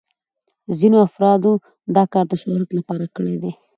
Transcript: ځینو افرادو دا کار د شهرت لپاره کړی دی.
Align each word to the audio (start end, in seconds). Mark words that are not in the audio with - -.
ځینو 0.79 0.97
افرادو 1.07 1.51
دا 1.95 2.03
کار 2.13 2.25
د 2.29 2.33
شهرت 2.41 2.69
لپاره 2.77 3.05
کړی 3.15 3.35
دی. 3.41 3.51